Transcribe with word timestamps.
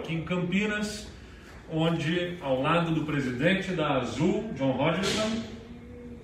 aqui 0.00 0.14
em 0.14 0.22
Campinas, 0.22 1.08
onde, 1.70 2.36
ao 2.40 2.60
lado 2.60 2.92
do 2.92 3.04
presidente 3.04 3.72
da 3.72 3.98
Azul, 3.98 4.50
John 4.56 4.72
Rogerson, 4.72 5.42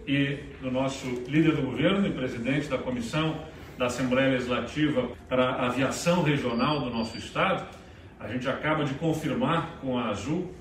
e 0.06 0.38
do 0.62 0.71
nosso 0.71 1.06
líder 1.29 1.56
do 1.56 1.62
governo 1.62 2.06
e 2.06 2.12
presidente 2.12 2.68
da 2.68 2.78
comissão 2.78 3.40
da 3.76 3.86
Assembleia 3.86 4.30
Legislativa 4.30 5.08
para 5.28 5.50
a 5.50 5.66
Aviação 5.66 6.22
Regional 6.22 6.80
do 6.80 6.90
nosso 6.90 7.18
estado, 7.18 7.66
a 8.18 8.28
gente 8.28 8.48
acaba 8.48 8.84
de 8.84 8.94
confirmar 8.94 9.79
com 9.80 9.98
a 9.98 10.08
Azul 10.08 10.54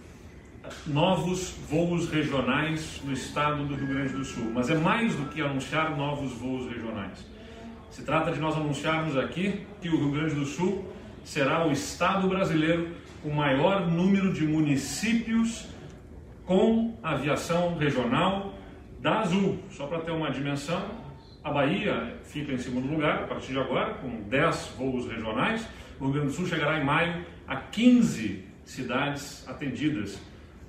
novos 0.86 1.56
voos 1.70 2.10
regionais 2.10 3.02
no 3.04 3.14
estado 3.14 3.64
do 3.66 3.76
Rio 3.76 3.88
Grande 3.88 4.14
do 4.14 4.26
Sul. 4.26 4.52
Mas 4.54 4.70
é 4.70 4.76
mais 4.76 5.16
do 5.16 5.30
que 5.30 5.42
anunciar 5.42 5.96
novos 5.96 6.34
voos 6.34 6.68
regionais. 6.68 7.26
Se 7.92 8.02
trata 8.02 8.32
de 8.32 8.40
nós 8.40 8.56
anunciarmos 8.56 9.16
aqui 9.16 9.62
que 9.80 9.90
o 9.90 9.98
Rio 9.98 10.12
Grande 10.12 10.36
do 10.36 10.46
Sul 10.46 10.92
será 11.24 11.66
o 11.66 11.72
estado 11.72 12.28
brasileiro 12.28 12.90
com 13.26 13.32
maior 13.32 13.88
número 13.88 14.32
de 14.32 14.46
municípios 14.46 15.68
com 16.46 16.96
aviação 17.02 17.76
regional 17.76 18.54
da 19.00 19.22
Azul. 19.22 19.58
Só 19.72 19.88
para 19.88 20.02
ter 20.02 20.12
uma 20.12 20.30
dimensão, 20.30 20.92
a 21.44 21.50
Bahia 21.50 22.20
fica 22.24 22.54
em 22.54 22.60
segundo 22.60 22.88
lugar 22.88 23.24
a 23.24 23.26
partir 23.26 23.54
de 23.54 23.58
agora, 23.58 23.96
com 23.96 24.22
10 24.30 24.76
voos 24.78 25.08
regionais. 25.08 25.68
O 26.00 26.04
Rio 26.04 26.14
Grande 26.14 26.28
do 26.28 26.34
Sul 26.34 26.46
chegará 26.46 26.80
em 26.80 26.86
maio 26.86 27.26
a 27.48 27.56
15 27.56 28.46
cidades 28.64 29.44
atendidas 29.50 30.22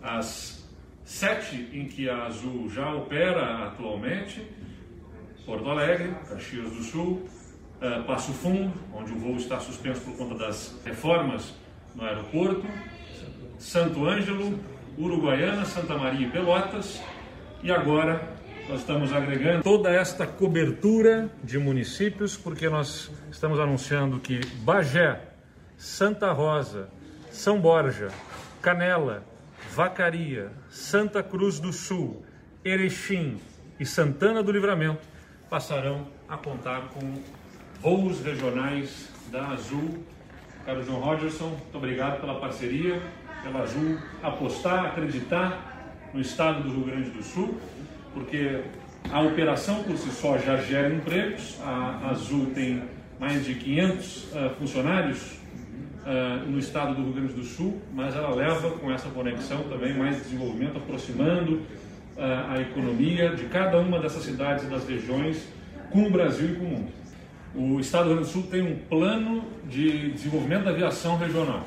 as 0.03 0.67
sete 1.05 1.69
em 1.75 1.85
que 1.85 2.09
a 2.09 2.25
Azul 2.25 2.71
já 2.71 2.91
opera 2.95 3.67
atualmente, 3.67 4.43
Porto 5.45 5.69
Alegre, 5.69 6.11
Caxias 6.27 6.71
do 6.71 6.83
Sul, 6.83 7.29
uh, 7.83 8.03
Passo 8.05 8.33
Fundo, 8.33 8.73
onde 8.95 9.13
o 9.13 9.17
voo 9.17 9.37
está 9.37 9.61
suspenso 9.61 10.01
por 10.01 10.17
conta 10.17 10.35
das 10.37 10.81
reformas 10.87 11.55
no 11.97 12.05
aeroporto, 12.05 12.67
Santo 13.59 14.07
Ângelo, 14.07 14.59
Uruguaiana, 14.99 15.65
Santa 15.65 15.97
Maria 15.97 16.27
e 16.27 16.31
Pelotas, 16.31 17.03
e 17.63 17.73
agora 17.73 18.37
nós 18.69 18.81
estamos 18.81 19.13
agregando 19.13 19.63
toda 19.63 19.91
esta 19.91 20.27
cobertura 20.27 21.31
de 21.43 21.59
municípios, 21.59 22.37
porque 22.37 22.69
nós 22.69 23.11
estamos 23.31 23.59
anunciando 23.59 24.21
que 24.21 24.45
Bagé, 24.59 25.21
Santa 25.77 26.33
Rosa, 26.33 26.89
São 27.31 27.61
Borja, 27.61 28.09
Canela, 28.61 29.25
Vacaria, 29.73 30.53
Santa 30.69 31.23
Cruz 31.23 31.59
do 31.59 31.73
Sul, 31.73 32.25
Erechim 32.65 33.39
e 33.79 33.87
Santana 33.87 34.43
do 34.43 34.53
Livramento 34.53 35.07
passarão 35.49 36.09
a 36.29 36.37
contar 36.37 36.89
com 36.89 37.23
voos 37.81 38.21
regionais 38.21 39.09
da 39.31 39.49
Azul. 39.49 40.05
Caro 40.67 40.83
João 40.83 40.99
Rogerson, 40.99 41.51
muito 41.51 41.77
obrigado 41.77 42.21
pela 42.21 42.41
parceria, 42.41 43.01
pela 43.41 43.61
Azul 43.61 43.99
apostar, 44.21 44.87
acreditar 44.87 46.11
no 46.13 46.21
estado 46.21 46.65
do 46.65 46.71
Rio 46.71 46.87
Grande 46.87 47.11
do 47.11 47.23
Sul, 47.23 47.57
porque 48.13 48.63
a 49.09 49.21
operação 49.21 49.85
por 49.85 49.97
si 49.97 50.11
só 50.11 50.37
já 50.37 50.57
gera 50.57 50.93
empregos. 50.93 51.57
A 51.63 52.11
Azul 52.11 52.47
tem 52.47 52.83
mais 53.21 53.45
de 53.45 53.55
500 53.55 54.25
uh, 54.25 54.39
eh, 54.39 54.51
funcionários 54.59 55.35
uh, 56.05 56.51
no 56.51 56.59
estado 56.59 56.97
do 56.97 57.03
Rio 57.05 57.13
Grande 57.13 57.35
do 57.35 57.45
Sul, 57.45 57.81
mas 57.95 58.17
ela 58.17 58.35
leva 58.35 58.71
com 58.71 58.91
essa 58.91 59.09
conexão 59.11 59.63
também 59.69 59.97
mais 59.97 60.17
desenvolvimento, 60.17 60.79
aproximando 60.79 61.59
uh, 62.17 62.51
a 62.51 62.61
economia 62.61 63.37
de 63.37 63.45
cada 63.45 63.79
uma 63.79 64.01
dessas 64.01 64.25
cidades 64.25 64.65
e 64.65 64.67
das 64.67 64.85
regiões 64.89 65.47
com 65.91 66.09
o 66.09 66.11
Brasil 66.11 66.55
e 66.55 66.57
com 66.57 66.65
o 66.65 66.69
mundo. 66.71 67.06
O 67.57 67.81
estado 67.81 68.05
do 68.05 68.09
Rio 68.11 68.17
Grande 68.17 68.29
do 68.29 68.33
Sul 68.35 68.51
tem 68.51 68.61
um 68.61 68.77
plano 68.77 69.43
de 69.67 70.11
desenvolvimento 70.11 70.65
da 70.65 70.73
aviação 70.73 71.17
regional. 71.17 71.67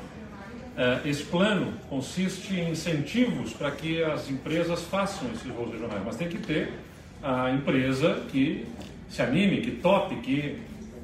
Uh, 0.76 1.04
esse 1.04 1.24
plano 1.24 1.72
consiste 1.88 2.54
em 2.54 2.70
incentivos 2.70 3.52
para 3.52 3.72
que 3.72 4.00
as 4.00 4.30
empresas 4.30 4.82
façam 4.84 5.28
esses 5.32 5.50
voos 5.50 5.72
regionais, 5.72 6.00
mas 6.06 6.14
tem 6.14 6.28
que 6.28 6.38
ter 6.38 6.72
a 7.20 7.50
empresa 7.50 8.22
que 8.30 8.68
se 9.08 9.20
anime, 9.20 9.62
que 9.62 9.72
tope, 9.72 10.14
que 10.16 10.58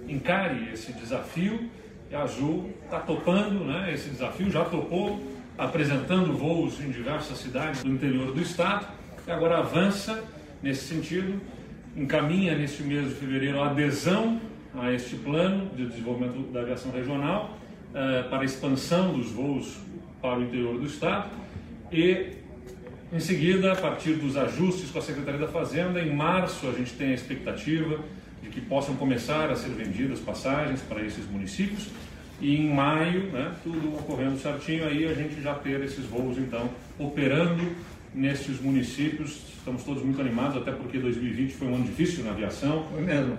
encare 0.09 0.71
esse 0.72 0.93
desafio 0.93 1.69
e 2.09 2.15
a 2.15 2.22
Azul 2.22 2.71
está 2.84 3.00
topando 3.00 3.65
né, 3.65 3.93
esse 3.93 4.09
desafio, 4.09 4.49
já 4.53 4.65
topou, 4.65 5.21
apresentando 5.59 6.32
voos 6.32 6.81
em 6.81 6.93
diversas 6.93 7.38
cidades 7.38 7.82
do 7.82 7.91
interior 7.91 8.32
do 8.32 8.41
estado, 8.41 8.87
e 9.27 9.31
agora 9.32 9.59
avança 9.59 10.22
nesse 10.62 10.84
sentido, 10.84 11.41
encaminha 11.97 12.56
neste 12.56 12.84
mês 12.84 13.09
de 13.09 13.15
fevereiro 13.16 13.61
a 13.61 13.66
adesão 13.66 14.41
a 14.78 14.92
este 14.92 15.16
plano 15.16 15.70
de 15.75 15.87
desenvolvimento 15.87 16.53
da 16.53 16.60
aviação 16.60 16.92
regional 16.92 17.56
eh, 17.94 18.25
para 18.31 18.44
expansão 18.44 19.12
dos 19.12 19.31
voos 19.31 19.76
para 20.20 20.38
o 20.38 20.42
interior 20.42 20.78
do 20.78 20.87
estado 20.87 21.31
e 21.92 22.37
em 23.12 23.20
seguida, 23.20 23.72
a 23.72 23.76
partir 23.76 24.14
dos 24.14 24.37
ajustes 24.37 24.91
com 24.91 24.98
a 24.98 25.03
Secretaria 25.03 25.38
da 25.38 25.47
Fazenda, 25.47 26.00
em 26.00 26.12
março 26.12 26.69
a 26.69 26.72
gente 26.72 26.92
tem 26.94 27.12
a 27.12 27.14
expectativa 27.14 28.00
de 28.42 28.48
que 28.48 28.60
possam 28.60 28.97
começar 28.97 29.48
a 29.48 29.54
ser 29.54 29.70
vendidas 29.70 30.19
passagens 30.19 30.81
para 30.82 31.03
esses 31.03 31.25
municípios 31.31 31.88
e 32.41 32.56
em 32.56 32.69
maio, 32.69 33.31
né, 33.31 33.54
tudo 33.62 33.94
ocorrendo 33.94 34.37
certinho, 34.38 34.87
aí 34.87 35.06
a 35.06 35.14
gente 35.14 35.41
já 35.41 35.54
ter 35.54 35.81
esses 35.82 36.04
voos 36.04 36.37
então 36.37 36.69
operando 36.98 37.64
nesses 38.15 38.61
municípios. 38.61 39.55
Estamos 39.59 39.83
todos 39.83 40.03
muito 40.03 40.21
animados, 40.21 40.56
até 40.56 40.71
porque 40.71 40.99
2020 40.99 41.53
foi 41.55 41.69
um 41.69 41.75
ano 41.75 41.84
difícil 41.84 42.25
na 42.25 42.31
aviação, 42.31 42.87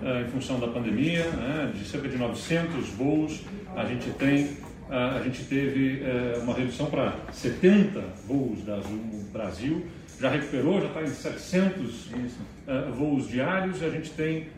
é, 0.02 0.22
em 0.22 0.28
função 0.28 0.60
da 0.60 0.68
pandemia, 0.68 1.24
né, 1.30 1.72
de 1.74 1.84
cerca 1.86 2.08
de 2.08 2.18
900 2.18 2.88
voos, 2.90 3.42
a 3.74 3.84
gente 3.86 4.10
tem 4.10 4.56
a 4.90 5.20
gente 5.22 5.44
teve 5.44 6.02
é, 6.02 6.38
uma 6.38 6.54
redução 6.54 6.86
para 6.86 7.14
70 7.30 8.00
voos 8.26 8.64
da 8.64 8.76
Azul 8.76 8.98
Brasil, 9.30 9.86
já 10.18 10.30
recuperou, 10.30 10.80
já 10.80 10.86
está 10.86 11.02
em 11.02 11.08
700 11.08 12.08
é, 12.66 12.90
voos 12.92 13.28
diários 13.28 13.82
e 13.82 13.84
a 13.84 13.90
gente 13.90 14.10
tem 14.10 14.48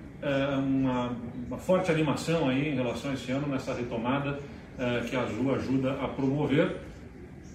uma, 0.69 1.17
uma, 1.47 1.57
forte 1.57 1.91
animação 1.91 2.47
aí 2.47 2.69
em 2.69 2.75
relação 2.75 3.11
a 3.11 3.15
esse 3.15 3.33
ano, 3.33 3.49
nessa 3.49 3.73
retomada 3.73 4.39
que 5.09 5.17
a 5.17 5.23
Azul 5.23 5.55
ajuda 5.55 5.93
a 5.93 6.09
promover. 6.09 6.77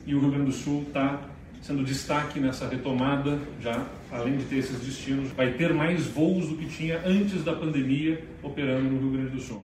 E 0.03 0.16
o 0.16 0.19
Rio 0.19 0.31
Grande 0.31 0.45
do 0.47 0.51
Sul 0.51 0.83
está 0.87 1.22
sendo 1.65 1.83
destaque 1.83 2.39
nessa 2.39 2.67
retomada, 2.67 3.39
já 3.59 3.83
além 4.11 4.37
de 4.37 4.43
ter 4.43 4.57
esses 4.57 4.79
destinos, 4.79 5.31
vai 5.31 5.53
ter 5.53 5.73
mais 5.73 6.05
voos 6.05 6.47
do 6.47 6.57
que 6.57 6.67
tinha 6.67 7.01
antes 7.03 7.43
da 7.43 7.53
pandemia 7.53 8.23
operando 8.43 8.83
no 8.87 8.99
Rio 8.99 9.11
Grande 9.11 9.29
do 9.31 9.41
Sul. 9.41 9.53